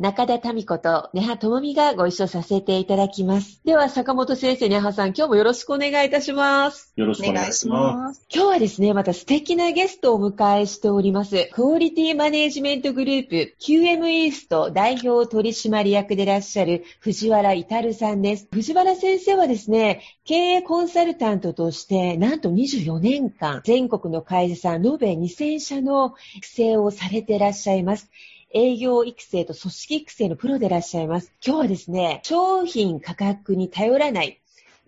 [0.00, 3.60] 中田民子と根葉智美がご一緒させていただきます。
[3.66, 6.94] では、坂本先生、根葉さん、今日もよろしくお願いいたします。
[6.96, 8.24] よろしくお願いします。
[8.34, 11.50] 今日はですね、また素敵なゲストをお迎えしております。
[11.52, 18.48] クオリティマネジメントグループ QM イースト代表取締役でいらっしゃる藤原至さんです。
[18.50, 28.08] 藤原先生はですね、経営コンサルタントとして、なんと24年間、全国の会社さん延べ2000社の育成をされていらっしゃいます。
[28.52, 31.32] 営業育成と組織育成のプロでいらっしゃいます。
[31.44, 34.39] 今日はですね、商品価格に頼らない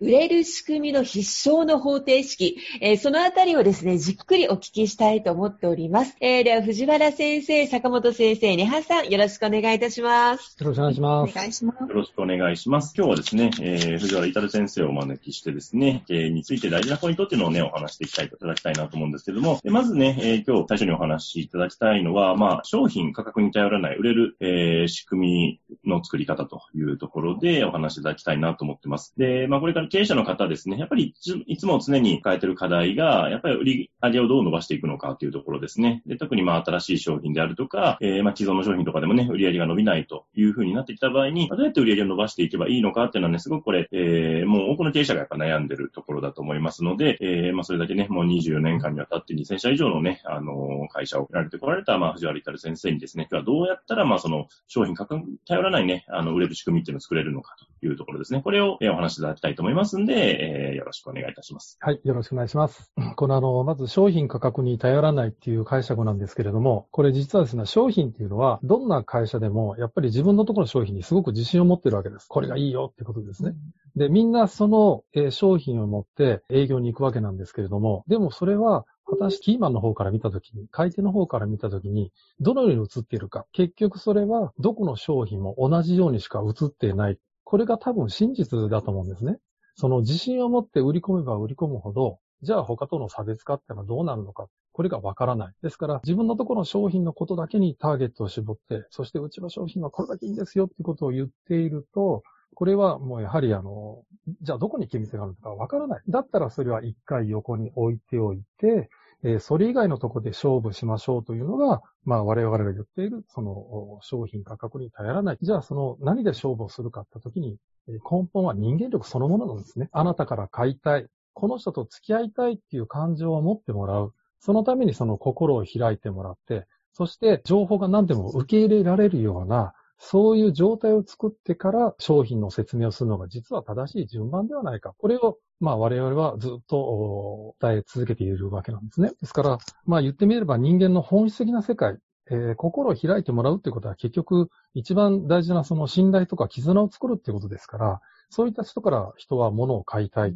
[0.03, 6.17] 売れる仕組みの必勝の方程式、えー、そのあたりをですね、じっくりお聞きしたいと思っております。
[6.19, 10.57] えー、では、藤原先生、坂本先生、根葉さん、よろしくお願いいたします。
[10.59, 11.31] よろしくお願いします。
[11.31, 11.81] お願いします。
[11.81, 12.93] よろしくお願いします。
[12.97, 29.13] 今日はですね、えー、藤原至先生をお招きしてですね、経営について大事なポイントっていうのをね、お話していきたい、いただきたいなと思うんですけども、まずね、えー、今日最初にお話しいただきたいのは、まあ、商品価格に頼らない売れる、えー、仕組みの作り方というところでお話しいただきたいなと思ってます。
[29.17, 31.13] で、まあ、これから経営者の方ですね、やっぱり
[31.45, 36.01] いつも常に抱えている課題が、やっぱり売り上げをどう伸ばしていくのかというところですね。
[36.07, 58.41] で特にまあ新しい商品であるとか、えー、まあ既存の商品とかでもね、売り上げが伸びないというふうになってきた場合に、どうやって売り上げを伸ばしていけばいいのかっていうのはね、すごくこれ、えー、もう多くの経営者がやっぱ悩んでるところだと思いますので、えー、まあそれだけね、もう24年間にわたって2000社以上のね、あの会社を送られてこられた、まあ藤原る先生にですね、今日はどうやったら、まあその商品価格頼らないね、あの売れる仕組みっていうのを作れるのかというところですね。
[58.41, 61.53] これを、えお話しいただきたいと思いますんで、えー、よろしくお願いいたします。
[61.53, 61.77] します。
[61.79, 62.91] はい、よろしくお願いします。
[63.15, 72.27] このあの、まず商品価格に頼らないっていう解釈なんですけれども、これ実はですね、商品っていうのは、どんな会社でも、やっぱり自分のところの商品にすごく自信を持ってるわけです。
[72.27, 73.53] これがいいよってことですね。
[73.95, 83.45] で、みんなその、え商品を持って営業に行くわけなんですけれども、でもそれは、果たしてキーマンの方から見たときに、買い手の方から見たときに、どのように映っているか。
[83.51, 87.19] 結局それは、どこの商品も同じようにしか映っていない。
[87.43, 89.37] これが多分真実だと思うんですね。
[89.75, 94.47] その自信を持って売り込めば売り込むほど、じゃあ他との差別化ってのはどうなるのか。
[94.73, 95.53] これがわからない。
[95.61, 102.23] ですから、自分のところの商品のことだけにターゲットを絞って、そしてうちの商品はこれだけいいんですよってことを言っていると、
[102.55, 104.03] これはもうやはりあの、
[104.41, 106.03] じゃあどこに機密があるのかわからない。
[106.09, 108.89] だったらそれは一回横に置いておいて、
[109.23, 115.37] え、それ以外のところで勝負しましょうというのが、まあ我々が言っている、その商品価格に頼らない。
[115.41, 117.57] じゃあその何で勝負をするかって時に、
[117.87, 119.89] 根本は人間力そのものなんですね。
[119.91, 121.07] あなたから買いたい。
[121.33, 124.13] この人と付き合いたいっていう感情を持ってもらう。
[124.39, 134.93] そのためにその心を開いてもらって、そして情報が何でも受け入れられるような、そういう状態を作ってから商品の説明をするのが実は正しい順番ではないか。
[134.97, 139.11] これを、まあ我々はずっと伝え続けているわけなんですね。
[139.21, 141.97] ですから、まあ言ってみれば人間の本質的な世界、
[142.29, 150.35] えー、心を開いてもらうっていうことは結局一番大事なその信頼とか絆を作るっていうことですから、そういった人から人は物を買いたい。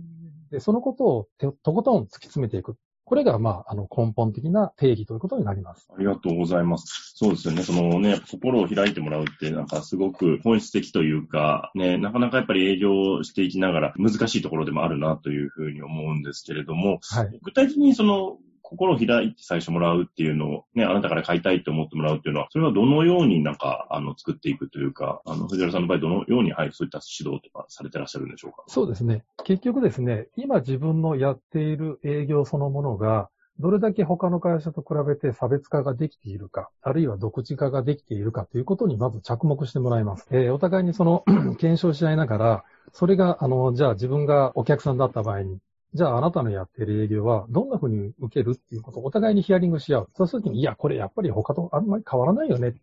[0.52, 1.28] で、そのことを
[1.64, 2.78] とことん突き詰めていく。
[3.08, 5.88] これが、まあ、あの、根本的な定義ということになります。
[5.96, 7.14] ありがとうございます。
[7.16, 7.64] そうですよね。
[7.64, 28.64] そのね、心を開いてもらうって、なんかすごく本質的というか、ね、なかなかやっぱり営業していきながら難しいところでもあるなというふうに思うんですけれども、はい、具体的にその、心を開いて最初もらうっていうのを、ね、あなたから買いたいって思ってもらうっていうのは、それはどのようになんか、あの、作っていくというか、あの、藤原さんの場合、どのように、はい、そういった指導とかされてらっしゃるんでしょうか？
[28.68, 29.24] そうですね。
[29.46, 33.30] 結局ですね、今自分のやっている営業そのものが、
[33.60, 40.28] どれだけ他の会社と比べて差別化ができているか、あるいは独自化ができているかということにまず着目してもらいます。
[40.30, 41.24] えー、お互いにその
[41.58, 45.58] 検証し合いながら、それが、あの、じゃあ自分がお客さんだった場合に、
[45.94, 50.10] じゃああなたのやってる営業はどんな風に受けるっていうことをお互いにヒアリングし合う。
[50.16, 52.74] そうするときに、いや、これやっぱり他とあんまり変わらないよねっ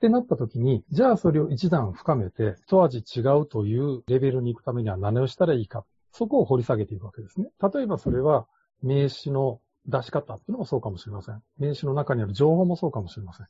[0.00, 5.84] てなったときに、じゃあそれを一段深めて、一味違うというレベルに行くためには何をしたらいいか。
[6.12, 7.48] そこを掘り下げていくわけですね。
[7.60, 8.46] 例えばそれは、
[8.82, 11.42] 名刺の出し方っていうのもそうかもしれません。
[11.58, 13.46] 名刺の中にある情報もそうかもしれません。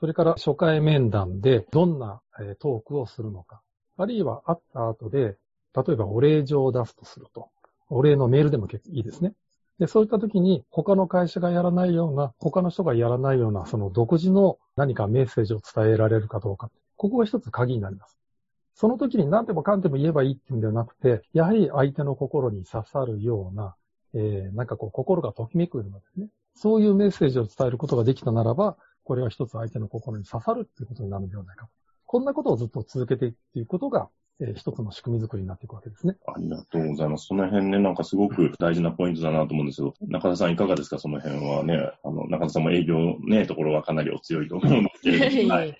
[0.00, 2.20] それから初回面談でどんな
[2.60, 3.60] トークをするのか。
[3.96, 5.36] あるいは会った後で、
[5.74, 7.50] 例えばお礼状を出すとすると。
[7.90, 9.34] お礼のメールでもいいですね。
[9.78, 16.70] で、そういった時に他の会社がやらないような、他の人がやらないような、その独自の何かメッセージを伝えられるかどうか。
[16.96, 18.18] ここが一つ鍵になります。
[18.74, 23.76] その時に何でもかんでも言えばいいっていうんではなくて、やはり相手の心に刺さるような、
[24.14, 26.28] えー、なんかこう心がときめくようなですね。
[26.54, 31.68] そういうメッセージを伝えることができたならば、これは一つ相手の心に刺さるっていうことになるんではないか。
[32.04, 34.08] こんなことをずっと続けていくっていうことが、
[34.40, 36.16] えー、一つの仕組み作りになっていくわけですね。
[36.26, 37.26] ありがとうございます。
[37.26, 40.98] その辺ね、なんかすごく大事なポイントだなと思うんですけど、中田さんいかがですか？
[40.98, 45.54] その辺はね、あの、中田さんも営業ね、ところはかなりお強いと思うんですけれども。
[45.56, 45.76] はい、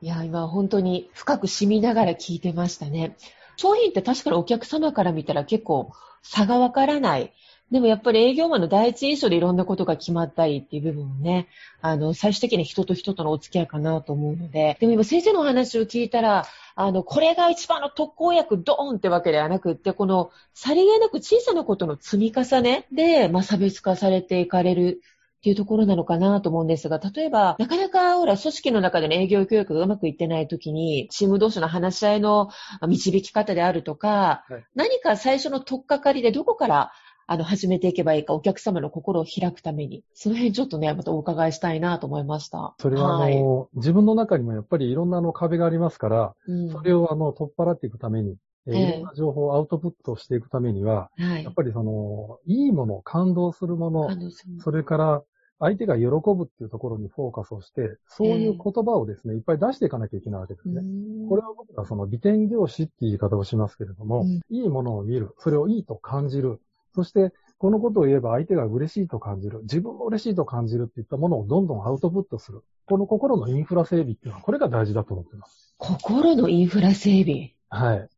[0.00, 3.16] いや、今本当に深く染みながら聞いてましたね。
[3.56, 5.90] 商品って確かにお客様から見たら結構
[6.22, 7.32] 差がわからない。
[7.70, 11.48] でもやっぱり営業マンの第一印象でいろんなことが決まったりっていう部分もね、
[11.80, 16.46] あの、最終的に人と人とのお付き合いかなと思うので、でも今先生のお話を聞いたら、
[16.76, 25.00] あの、これが一番の特効薬ドーンってわけではなくって、この、さりげなく小さなことの積み重ねで、まあ、差別化されていかれる
[25.38, 32.50] っていうところなのかなと思うんですが、例えば、なかなか、ほら、組織の中での営業教育がうまくいってないときに、チーム同士の話し合いの
[32.86, 36.92] 導き方であるとか、はい、何か最初の取っかかりでどこから
[37.28, 40.04] あの、始めていけばいいか、お客様の心を開くために。
[40.14, 42.74] その辺ちょっとね、またお伺いしたいなと思いました。
[42.78, 48.36] それは、あの、はい、自分の中にもやっぱりいろんなあの壁がありますから、うん、それをあの、取っ払っていくために、
[48.68, 54.08] えー、いろんな情報をアウトプットしていくためには、はい、やっぱりその、いいもの、感動するもの、
[54.60, 55.22] それから
[55.58, 60.82] 相手が喜ぶっていうところにフォーカスをして、そういう言葉をですね、いっぱい出していかなきゃいけないわけですね。
[61.28, 66.60] これは僕はその美点業師っていう言い方をしますけれども、うん、いいものを見る、それをいいと感じる、
[66.96, 72.64] そして、このことを言えば相手が嬉しいと感じる、自分も嬉しいと感じるっていったものをどんどんアウトプットする。
[72.86, 75.74] この心のインフラ整備っていうのは、これが大事だと思っています。
[75.78, 77.52] 心のインフラ整備？
[77.68, 78.08] はい。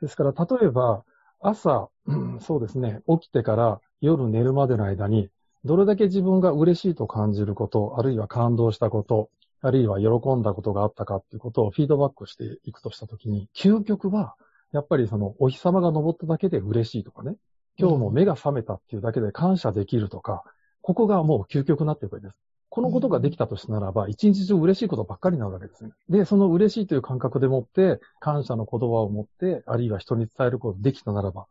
[0.00, 1.04] ですから、例えば、
[1.40, 5.28] 朝、うん、そうですね、起きてから夜寝るまでの間に、
[5.64, 9.30] どれだけ自分が嬉しいと感じること、あるいは感動したこと、
[9.60, 14.36] あるいは喜んだことがあったかっていうことをフィードバックしていくとしたときに、究極は、
[14.70, 17.36] やっぱりそのお日様が昇っただけで嬉しいとかね、
[17.80, 20.42] 今日も目が覚めたっていうだけで感謝できるとか、
[20.82, 22.36] ここがもう究極になっていくわけです。
[22.70, 25.92] このことができたとしたならば、一日中嬉しいことばっかりになるわけですね。
[26.08, 31.46] で、その嬉しいという感覚でもって、感謝の言葉を持って、あるいは人に伝えることができたならば、っ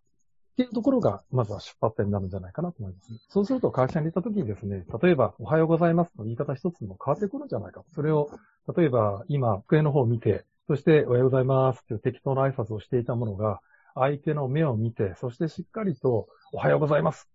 [0.58, 3.14] ていうところが、まずは出発点になるんじゃないかなと思います。
[3.30, 7.84] そうすると会社に行った時にですね、例えば、おはようございますの言い方一つも変わってくるんじゃないか。
[7.96, 8.30] それを、
[8.76, 13.62] 例えば、今、机の方を見て、そして、おはようございますっていう適当な挨拶をしていたものが、
[14.00, 17.28] 相手の目を見て、そしてしっかりと、おはようございます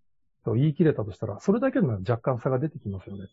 [0.45, 3.25] と言い切れたとしたら、それだけの若干差が出てきますよね。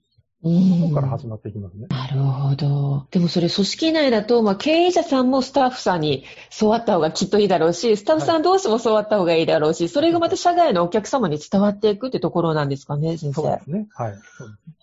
[0.41, 0.47] そ
[0.87, 1.87] こから始まっていきますね。
[1.89, 3.07] なるほど。
[3.11, 13.41] でもそれ組織内だと、まあ、経営者さんもスタッフさんにそうあった方がきっといいだろうし、スタッフさん同士もそうあった方がいいだろうし、はい、それがまた社外のお客様に伝わっていくってところなんですかね、先生。
[13.41, 13.87] そうですね。
[13.93, 14.13] はい。
[14.13, 14.75] そうですね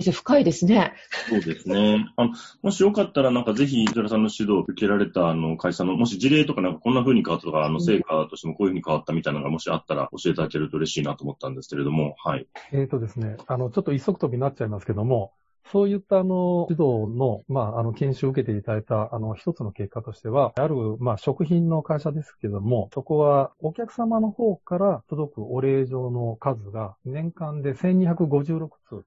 [0.00, 0.94] 先生、深いですね。
[1.28, 2.06] そうですね。
[2.16, 2.32] あの、
[2.62, 12.46] もしよかったら、なんかぜひ、伊沢さんの指導を受けられた、あの、会社の、もし事例とかなんかこんな風に変わったとか、あの、成果としてもこういう風に変わったみたいなのがもしあったら教えていただけると嬉しいなと思ったんですけれども、はい。
[12.72, 15.32] えっ、ー、とですね、あの、ちょっと一足飛びになっちゃいますけども、
[15.70, 29.04] そういったあの、指導の、まあ、あの、研修を受けていただいた、あの、一つの結果としては、ある、まあ、食品の会社ですけども、そこはお客様の方から届くお礼状の数が年間で1256通。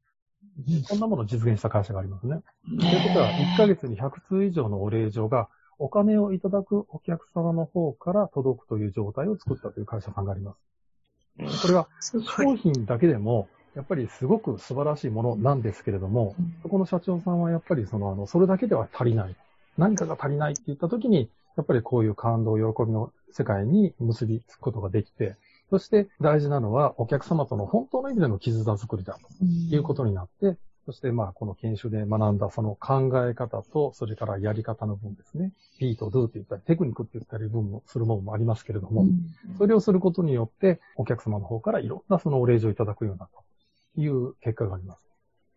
[0.86, 2.42] そんなものを実現した会社がありますね。
[2.66, 11.62] ということは、1ヶ月に100通以上のお礼状が、お金をいただくお客様の方から届くという状態を作ったという会社さんがあります。
[11.62, 19.36] これは商品だけでも、やっぱりすごく素晴らしいものなんですけれども、そこの社長さんはやっぱりその、あの、それだけでは足りない。
[19.78, 25.36] 何かが足りないって言った時に、やっぱりこういう感動、喜びの世界に結びつくことができて、
[25.74, 35.52] そして大事なのはお客様との本当の意味での絆づくりだということになって、そしてまあこの研修で学んだその考え方と、それからやり方の分ですね。
[35.80, 39.08] P と Do って言ったり、テクニックって言ったり分もするものもありますけれども、
[39.58, 43.28] それをすることによって、お客様の方からいろんなそのお礼状をいただくようにな
[43.96, 45.13] という結果があります。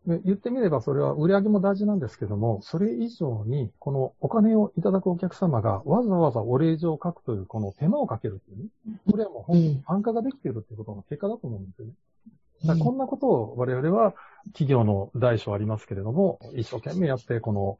[0.06, 8.68] で言ってみればそれは売り上げも大事なんですけども、それ以上に、このお金をいただくお客様がわざわざお礼状を書くというこの手間をかけるっていうね。
[9.10, 11.92] これはもう本当に単価ができているっていうことの結果だと思うんですよね。
[12.64, 14.14] だこんなことを我々は
[14.52, 17.78] 企業の大小ありますけれども、一生懸命やって、この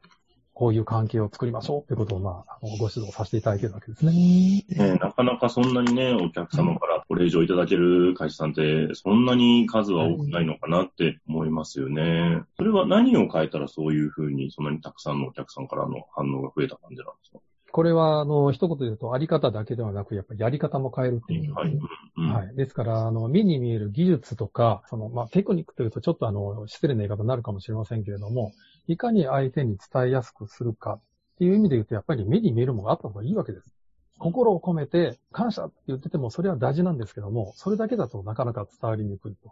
[0.57, 4.63] こういう関係を作りましょうってことを、まあ、ご指導させていただいているわけですね。
[4.75, 12.41] ねなかなかそんなにね、お客様からお礼状いただける会社さんって、そんなに数は多くないのかなって思いますよね。
[12.57, 17.37] それは何を変えたらそういうふうに、そんなにたくさんのお客さんからの反応が増えた感じなんですか？
[17.71, 21.53] これは、あの、一言で言うと、あり方だけではなく、やっぱりやり方も変えるっていう。
[21.53, 21.69] はい。
[22.17, 22.55] うんはい。
[22.55, 28.53] ですから、あの、目に見える技術とか、その、まあ、テクニックというとちょっとあの、失礼な言い方になるかもしれませんけれども、
[28.87, 31.01] いかに相手に伝えやすくするかっ
[31.37, 33.65] ていう意味で言うと、やっぱり目に見えるものがあった方がいいわけです。
[34.17, 39.51] 心を込めて感謝って言ってても、それは大事なんですけども、それだけだとなかなか伝わりにくいと。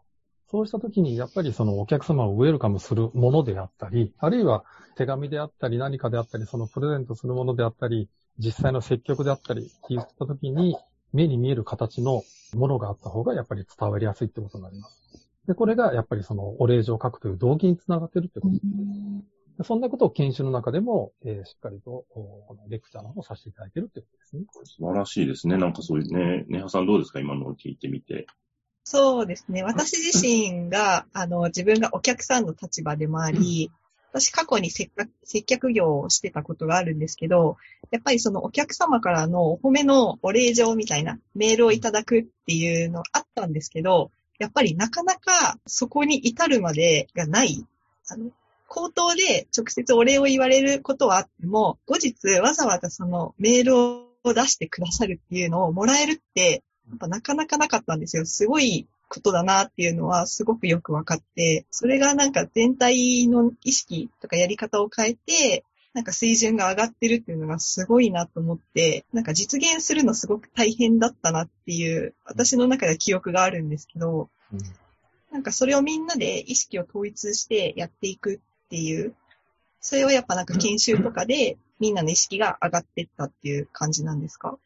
[0.50, 4.63] そうした時に、やっぱりそのお客様をウェルカムするものであったり、あるいは
[4.96, 10.77] 手紙であったり何かであったり、そのプレゼントするものであったり、実際の積極であったりって言った時に、
[11.13, 12.24] 目に見える形の
[12.54, 15.25] ものがあった方がやっぱり伝わりやすいってことになります。
[15.48, 18.66] で、これがやっぱりそのお礼状を書くという動機につながってるってことです
[19.64, 24.44] そんなことを研修の中でも、えーしっかりと、おこのレクチャーの方をさせていただいてるってことですね。
[24.66, 25.58] 素晴らしいですね。
[25.58, 27.22] なんかそういうね、ネハさんどうですか？
[27.22, 28.28] 今のを聞いてみて。
[28.84, 29.64] そうですね。
[29.64, 33.72] 私自身が、あの、自分がお客さんの立場でもあり、
[34.12, 37.58] 私過去に接客接客業をしてたことがあるんですけど、
[37.92, 47.65] やっぱりそのお客様からのお褒めのお礼状みたいなメールをいただくっていうのあったんですけど、やっぱりなかなかそこに至るまでがない。
[48.10, 48.32] あの、
[48.68, 58.25] 口頭で直接お礼を言われることはあっても、後日わざわざそのメールを出してくださるっていうのをもらえるって、やっぱなかなかなかったんですよ。
[58.25, 65.63] すごいことだなっていうのはすごくよくわかって、それがなんか全体の意識とかやり方を変えて、
[65.96, 74.30] なんか水準が上がってるっていうのがすごいなと思って、なんか実現するのすごく大変だったなっていう、私の中では記憶があるんですけど、
[75.32, 79.16] なんかそれをみんなで意識を統一してやっていくっていう、
[79.80, 84.58] それをやっぱなんか研修とかでみんなの意識が上がってったっていう感じなんですか？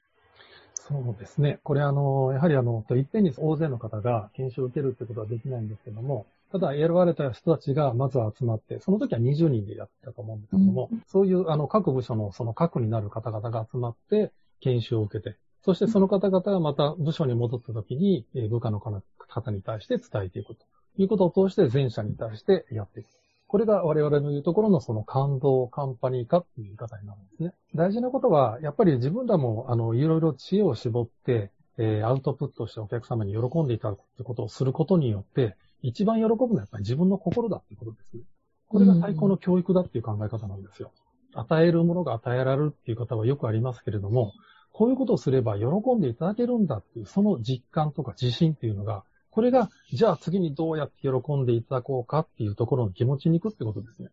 [0.74, 1.60] そうですね。
[1.62, 20.66] これあの、やはりあの、いっぺんに大勢の方が研修を受けるってことはできないんですけども、ただ選ばれた人たちがまずは集まって、その時は20人でやってたと思うんですけども、そういうあの、各部署のその核になる方々が集まって研修を受けて、そしてその方々がまた部署に戻った時に、えー部下の方に対して伝えていくと
[20.98, 23.08] いうことを通して全社に対してやっていく。
[23.48, 27.54] これが我々の言うところのその感動カンパニー化っていう言い方になるんですね。
[27.74, 38.24] 大事なことは、やっぱり自分らも、あの、いろいろ知恵を絞って、えーアウトプットしてお客様に喜んでいただくってことをすることによって、一番喜ぶのはやっぱり自分の心だっていうことですね。
[38.68, 40.92] これが最高の教育だっていう考え方なんですよ。
[41.34, 44.34] 与えるものが与えられるっていう方はよくありますけれども、
[44.72, 54.10] こういうことをすれば喜んでいただけるんだっていう、その実感とか自信っていうのが、これが、じゃあ次にどうやって喜んでいただこうかっていうところの気持ちに行くってことですね。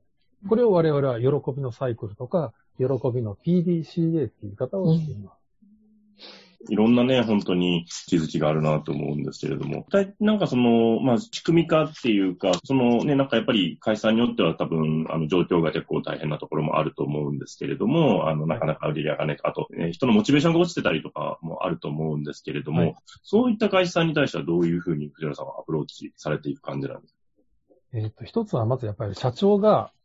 [0.49, 5.46] これを我々は喜びのサイクルとか、喜びの PDCA っていう言い方をしています。
[6.69, 22.95] いろんなね、本当に気づきがあるなと思うんですけれども、大なんかその、まあ、仕組み化っていうか、そのね、なんかやっぱり会社によっては多分、あの、状況が結構大変なところもあると思うんですけれども、あの、なかなか売り上げがね、あと、ね、人のモチベーションが落ちてたりとかもあると思うんですけれども、はい。
[23.23, 27.21] そういった会社さんに対してはどういうふうに藤原さんはアプローチされていく感じなんですか？
[27.95, 29.96] えっ、と、一つはまずやっぱり社長がはい、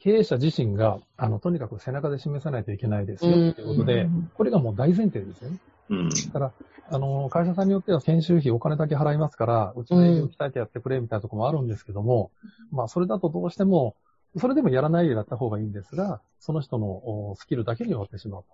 [0.00, 5.58] 経営者自身が、あの、とにかく背中で示さないといけないですよっていうことで、うんこれがもう大前提ですよね。
[5.90, 6.08] うん。
[6.08, 6.52] だから、
[6.90, 12.30] あの、会社さんによっては研修費お金だけ払いますから、うちの営業鍛えてやってくれみたいなところもあるんですけども、
[12.70, 13.94] まあ、それだとどうしても、
[14.36, 18.48] それでもやらないでやった方がいいんですが、その人のおスキルだけに終わってしまうと。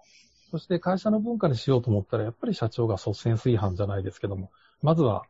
[0.51, 4.51] そして会社の文化にしようと思ったら、やっぱり社長が率先炊飯じゃないですけども、
[4.83, 5.25] まずは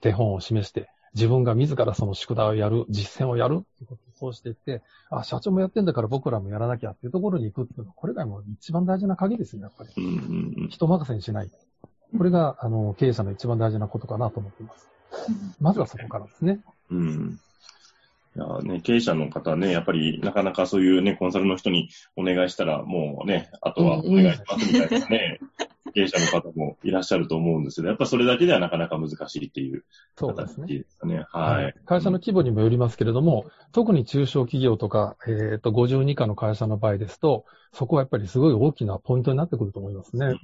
[0.00, 9.90] 手本を示して、自分が自らその宿題をやる、実践をやるってことをそうしていって、あ、社長もやってんだから僕らもやらなきゃっていうところに行くっていうのは、これがもう一番大事な鍵ですね、やっぱり。
[9.96, 11.50] うんうんうん人任せにしない。
[12.16, 14.88] これが、あの、経営者の一番大事なことかなと思っています。
[15.60, 16.60] まずはそこからですね。
[16.90, 17.38] うん。
[18.36, 25.40] いやね、経営者の方ね、やっぱりなかなかそういうね、コンサルの人にお願いしたら、もうね、あとはお願いしますみたいなね、
[25.94, 29.84] 経営者の方もいらっしゃると思うんですけど、やっぱそれだけではなかなか難しいっていう
[30.16, 30.66] 形そうですね。
[30.66, 31.24] ですかね。
[31.30, 31.74] はい。
[31.86, 40.34] 会社の規模にもよりますけれども、特に中小企業とか、えっ、と、52以下の会社の場合ですと、そこはやっぱりすごい大きなポイントになってくると思いますね。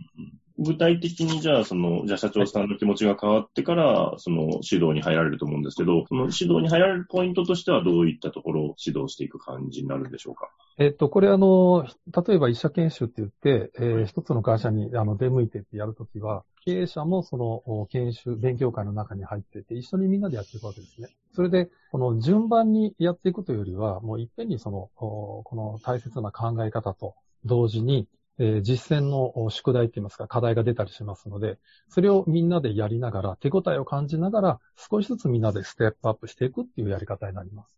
[0.60, 10.50] 具体的にじゃあ、その、じゃあ社長さんの気持ちが変わってから、その指導に入られると思うんですけど、その指導に入られるポイントとしてはどういったところを指導していく感じになるんでしょうか？
[10.78, 11.86] えっ、と、これあの、
[12.26, 21.08] 例えば一社研修って言って、えー一つの会社にあの出向いてってやるときは、経営者もその研修、勉強会の中に入ってて、一緒にみんなでやっていくわけですね。
[21.34, 27.14] それで、この順番にやっていくというよりは、もういっぺんにその、この大切な考え方と
[27.46, 28.06] 同時に、
[28.40, 31.58] えー実践の宿題って言いますか、課題が出たりしますので、
[31.90, 37.76] それをみんなでやりながら、手応えを感じながら、少しずつみんなでステップアップしていくっていうやり方になります。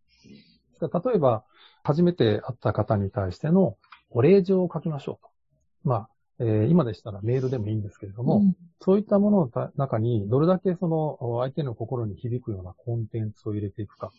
[0.81, 1.45] 例えば、
[1.83, 3.77] 初めて会った方に対しての
[4.11, 5.31] お礼状を書きましょうと。
[5.83, 8.55] まあ、えー今でしたらメールでもいいんですけれども、うん
[8.85, 14.11] そういったものの中に、どれだけその相手の心に響くようなコンテンツを入れていくか。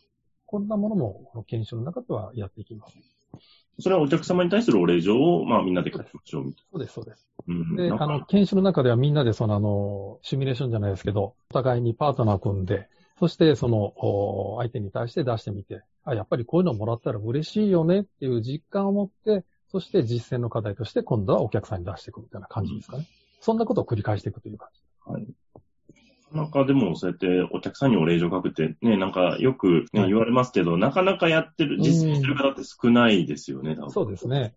[0.46, 3.23] こんなものも、この研修の中ではやっていきます。
[3.80, 7.28] それはお客様に対するお礼状を、まあみんなで書きましょうみたいそうです、そうです。
[7.48, 7.56] な。
[7.56, 7.76] うん。
[7.76, 12.88] で、あの、研修の中ではみんなでそのあの、シミュレーションじゃないですけど、お互いにパートナー組んで、
[13.20, 23.08] そしてその、お相手に対して出してみて、あ、やっぱりこういうのもらったら嬉しいよねっていう実感を持って、そして実践の課題として今度はお客さんに出していくみたいな感じですかね。
[23.42, 24.70] そんなことを繰り返していくという感
[25.26, 25.34] じ。
[26.34, 33.92] なんかでもそうやってお客さんにお礼状書くってね、なんかよくね、はい言われますけど、なかなかやってる、実践してる方って少ないですよね、多分。
[33.92, 34.54] そうですね。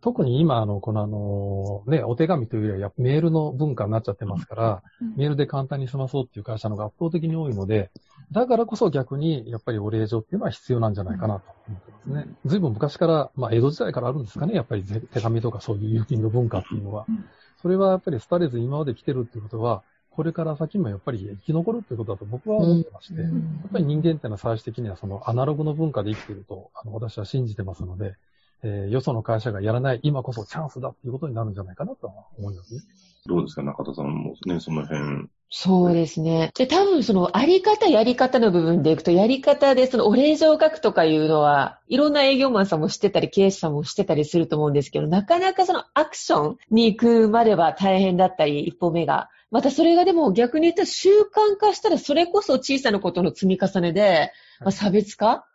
[0.00, 7.90] 特に今、あの、このあの、ね、お手紙というよりはメールの文化になっちゃってますから、うんメールで簡単に済まそうっていう会社のが圧倒的に多いので、
[8.30, 12.26] だからこそ逆に、やっぱりお礼状っていうのは必要なんじゃないかなと思ってますね。
[12.44, 17.24] ずいぶん昔から、まあ、江戸時代からあるんですかね、やっぱり手手紙とかそういう郵金の文化っていうのはうん。
[17.62, 19.82] それはやっぱり廃れず今まで来てるっていうことは、
[20.14, 28.16] これから先もやっぱり生き残るっていうことだと僕は思ってまして、やっぱり人間っていうのは最終的にはそのアナログの文化で生きていると、あの、私は信じてますので、
[28.62, 32.80] えーよその会社がやらない今こそチャンスだっていうことになるんじゃないかなとは思いますね。
[33.26, 35.28] どうですか、中田さんもね、その辺。
[35.48, 36.50] そうですね。
[36.56, 49.30] で、多分そのあり方、やり方の部分でいくと、やり方でそのお礼状を書くとかいうのは、いろんな営業マンさんもしてたり、経営者さんもしてたりすると思うんですけど、なかなかそのアクションに行くまでは大変だったり、一歩目が。
[49.50, 55.46] またそれがでも逆に言ったら習慣化したら、それこそ小さなことの積み重ねで、まあ、差別化？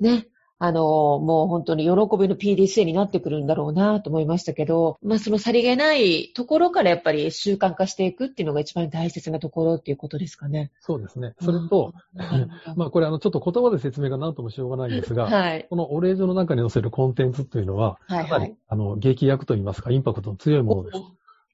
[0.00, 0.26] ね。
[0.64, 10.72] あの、もう本当に喜びの PDCA になってくるんだろうなと思いましたけど、まあそのさりげないところからやっぱり習慣化していくっていうのが一番大切なところっていうことですかね。
[10.80, 11.34] そうですね。
[11.42, 11.92] それと、
[12.76, 15.66] まあこれあのちょっと言葉で説明が何ともしょうがないんですが、はい。
[15.68, 18.56] このお礼状の中に載せるコンテンツというのは、はいはい。
[18.66, 21.02] あの、劇薬といいますか、インパクトの強いものです。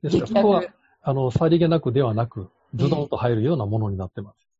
[0.02, 4.50] ですから、激そこは薬、あの、さりげなくではなく、ズドンと入るようなものになってます。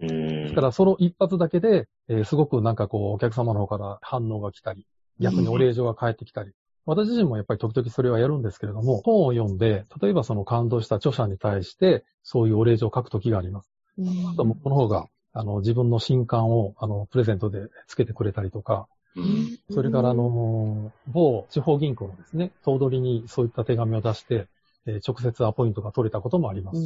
[0.00, 0.06] え
[0.46, 4.86] でーすから、その一発だけで、えーすごくなんかこう、お客様の方から反応が来たり、
[5.20, 6.52] 逆にお礼状が返ってきたり、
[6.86, 13.70] 私自身もやっぱり時々それはやるんですけれども、本を読んで、例えばその感動した著者に対して、そういうお礼状を書く時があります。
[13.98, 14.28] うん。
[14.28, 19.58] あともうこの方が、あの、自分の新刊を、あの、プレゼントでつけてくれたりとか、うん。
[19.70, 24.46] それから、あ、の、某地方銀行のですね、頭取にそういった手紙を出して、
[24.86, 26.78] えー直接アポイントが取れたこともあります。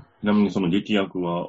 [0.00, 1.48] うんちなみにその劇薬は、は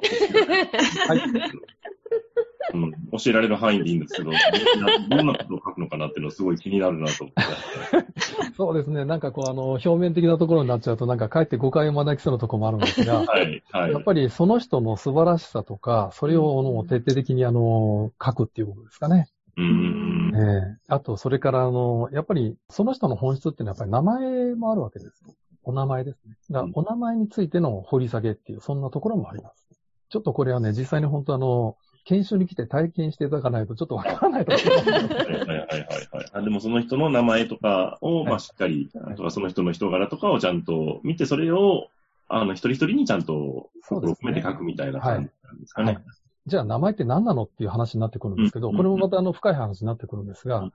[2.74, 8.52] うん教えられる範囲でいいんですけど、どんなことを書くのかなっていうのはすごい気になるなと思って。
[8.56, 9.04] そうですね。
[9.04, 13.92] なんかこう、あの、表面的なところになっちゃうと、なんかかえって誤解を招きそうなところもあるんですが、はい、はい。
[13.92, 19.28] やっぱりその人の素晴らしさとか、それを徹底的にあの、書くっていうことですかね。
[19.56, 25.22] うーんええあと、それからあの、やっぱりその人の本質っていうのはやっぱり名前もあるわけです。
[25.64, 26.36] お名前ですね。
[26.50, 29.66] だからお名前についての掘り下げっていう、そんなところもあります。
[30.08, 34.90] ちょっとこれはね、実際に本当あの、研修に来て体験していただかないとちょっとわからないと思います。
[34.90, 35.66] はいはいはいはい
[36.10, 36.42] はいあ。
[36.42, 41.88] でもその人の名前とかを、まあはいしっかり、はいあとはその人の人柄とかをちゃんと見て、それを、
[42.28, 45.92] あの、一人一人にちゃんと心を込めて書くみたいな感じなんですかね。
[45.92, 46.04] はい
[46.44, 50.72] じゃあ名前って何なのっていう話になってくるんですけど、うんこれもまたあの深い話になってくるんですが、うん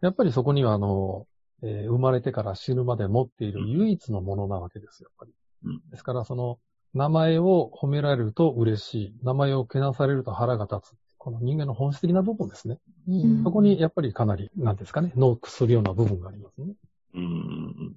[0.00, 1.26] やっぱりそこにはあの、
[1.62, 5.32] えー生まれてから死ぬまで持っている唯一のものなわけですよ、やっぱり。
[5.64, 6.58] うんですからその、
[6.94, 9.14] 名前を褒められると嬉しい。
[9.22, 10.96] 名前をけなされると腹が立つ。
[11.18, 12.78] この人間の本質的な部分ですね。
[13.08, 16.74] うんそこにやっぱりかなり、なんですかね、ノックするような部分がありますね。
[17.14, 17.96] うん。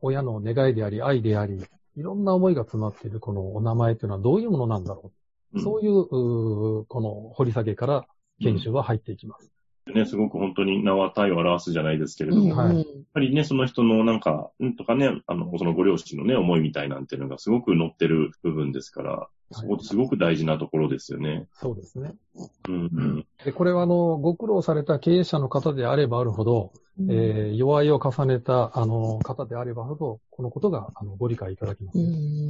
[0.00, 1.62] 親の願いであり、愛であり、
[1.96, 5.12] いろんな思いが詰まっているこのお名前というのはどういうものなんだろ
[5.52, 5.58] う。
[5.58, 8.06] うんそういう、うーこの掘り下げから
[8.40, 9.50] 研修は入っていきます。
[9.92, 21.46] ね、すごく本当に名は体を表すじゃないですけれども、うんやっはいぱりね、その人のなんか、んとかね、あの、そのご両親のね、思いみたいなんていうのがすごく載ってる部分ですから、そこすごく大事なところですよね。
[21.54, 22.14] そうですね。
[22.68, 23.26] うん、うん。
[23.44, 26.72] で、これはあの、ご苦労された経営者の方であればあるほど、
[27.08, 31.98] えー弱いを重ねた、あの、方であればあるほど、このことが、あの、ご理解いただきます。
[31.98, 32.08] うんう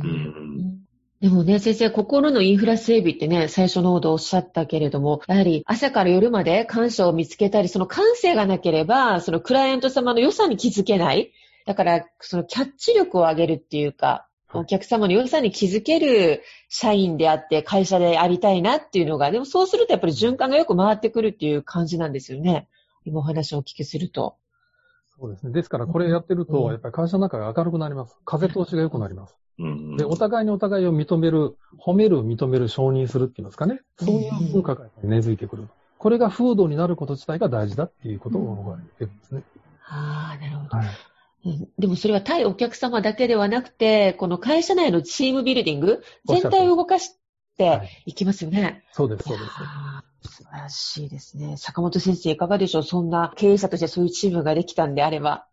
[0.09, 0.88] ん。
[1.21, 11.33] でもね、先生、心のインフラ整備ってね、最初の方でおっしゃったけれども、やはり朝から夜まで感謝を見つけたり、その感性がなければ、そのクライアント様の良さに気づけない。
[11.67, 14.29] だから、そのキャッチ力を上げるっていうか、はい
[14.61, 22.67] お客様の良さに気づける社員であって、会社でありたいなっていうのが、でもそうするとやっぱり循環がよく回ってくるっていう感じなんですよね。
[23.05, 24.37] 今お話をお聞きすると。
[25.21, 25.53] そうですね。
[25.53, 28.17] ですからこれやってると、うんやっぱり会社の中が明るくなります。
[28.25, 29.37] 風通しが良くなります。
[29.59, 29.97] うん。
[29.97, 33.81] で、お互いにお互いを認める、褒める、認める、承認するって言いますかね。
[33.99, 35.68] そういう文化が根付いてくる。
[35.99, 39.42] これが風土になること自体が大事だっていうことを僕は言ってるんですね。
[39.87, 40.77] ああ、なるほど。
[40.77, 40.87] はい。
[41.47, 47.11] うんでもそれは対お客様だけではなくて、この会社内のチームビルディング、全体を動かし
[47.59, 48.85] はていいきますよね。
[48.92, 49.51] そうです、そうです。
[50.31, 51.57] 素晴らしいですね。
[51.57, 52.83] 坂本先生いかがでしょう？
[52.83, 55.47] そんな経営者としてそういうチームができたんであれば。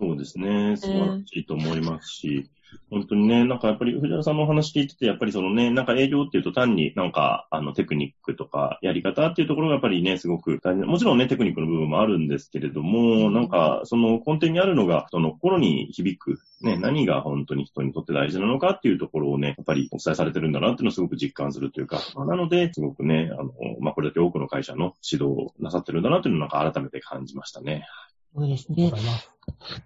[0.00, 0.76] そうですね。
[0.76, 2.50] 素晴らしいと思いますし、
[2.90, 27.86] 本当にね、なんかやっぱり藤原さんのお話聞いてて、やっぱりそのね、なんか営業っていうと単になんかあのテクニックとかやり方っていうところがやっぱりね、すごく大事なもちろんね、テクニックの部分もあるんですけれども、なんかその根底にあるのが、その心に響く、ね、何が本当に人にとって大事なのかっていうところをね、やっぱりお伝えされてるんだなっていうのをすごく実感するというか、まあなので、すごくね、あの、まあこれだけ多くの会社の指導をなさってるんだなっていうのをなんか改めて感じましたね。
[28.34, 28.92] そうですね。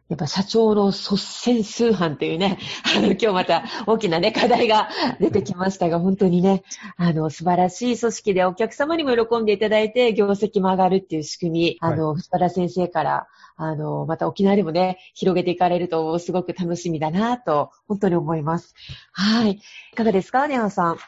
[0.09, 2.59] やっぱ社長の率先数犯というね、
[2.97, 6.63] あの、今日また大きなね、課題が出てきましたが、本当にね、
[6.97, 18.75] あの、素晴らしい組織でお客様にも喜んでいただいて、業績も上がるっていう仕組み、あの、藤原先生から、あの、また沖縄でもね、広げていかれると、すごく楽しみだなと、本当に思います。
[19.13, 19.53] はい。
[19.93, 20.99] いかがですか、ネハさん？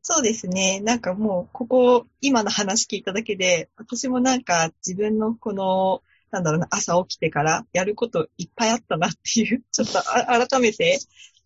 [0.00, 0.80] そうですね。
[0.80, 10.98] なんかもう、ここ、今の話聞いただけで、私もなんか自分のこの、なんだろうな、朝起きてからやることいっぱいあったなっていう、 ちょっと改めて、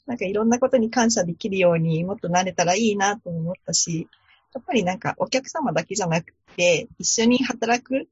[0.07, 4.09] なんかいろんなことに感謝できるようにもっとなれたらいいなと思ったし、
[4.55, 8.09] やっぱりなんかお客様だけじゃなくて、一緒に働く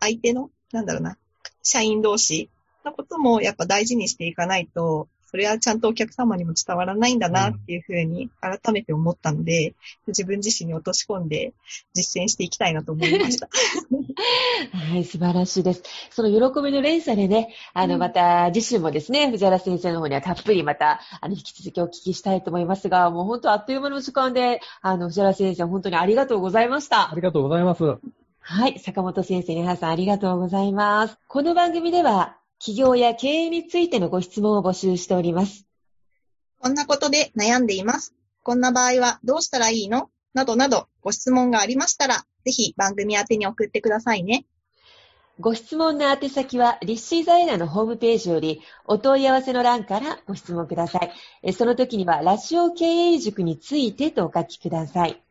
[0.00, 1.16] 相手の、なんだろうな、
[1.62, 2.50] 社員同士
[2.84, 9.74] のこともやっぱ大事にしていかないと、それはちゃんとお客様にも伝わらないんだなっていうふうに改めて思ったので、
[10.06, 11.52] 自分自身に落とし込んで
[11.94, 13.48] 実践していきたいなと思いました。
[14.72, 15.82] はい、素晴らしいです。
[16.10, 27.14] その喜びの連鎖でね、あの、うんまた次週もですね、藤原先生の方にはたっぷりまた、あの、引き続きお聞きしたいと思いますが、もう本当あっという間の時間で、あの、藤原先生、本当にありがとうございましたあ。
[27.16, 27.82] りがとうございます。
[28.40, 31.18] はい、坂本先生、皆さんありがとうございます。
[31.26, 35.66] この番組では、企業や経営についてのご質問を募集しております。
[36.58, 38.14] こんなことで悩んでいます。
[38.42, 40.10] こんな場合はどうしたらいいの？
[40.34, 44.44] などなどご質問がありましたら、ぜひ番組宛てに送ってくださいね。
[45.38, 51.12] ご質問の宛先は、立志財団のホームページより、お問い合わせの欄からご質問ください。
[51.42, 55.22] えその時には、ラジオ経営塾についてとお書きください。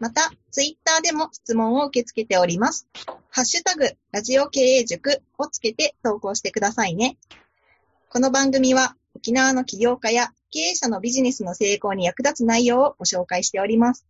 [0.00, 2.88] また、ツイッターでも質問を受け付けております。
[3.30, 7.16] ハッシュタグ、ラジオ経営塾をつけて投稿してくださいね。
[8.08, 14.06] この番組は、沖縄の起業家や経営者のビジネスの成功に役立つ内容をご紹介しております。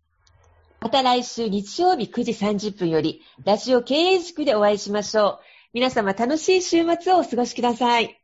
[0.81, 5.38] また来週日曜日9時30分より、ラジオ経営塾でお会いしましょう。
[5.73, 8.23] 皆様楽しい週末をお過ごしください。